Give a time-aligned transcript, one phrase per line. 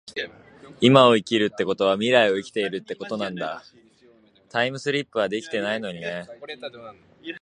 [0.79, 3.61] 今を生きるってことは未来を生きているってことなんだ。
[4.49, 6.25] タァイムリィプはできないのにね